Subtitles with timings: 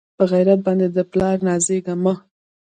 [0.17, 2.13] پۀ غېرت باندې د پلار نازېږه مۀ